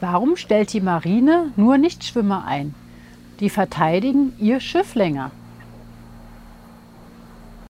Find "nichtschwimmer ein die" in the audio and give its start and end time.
1.76-3.50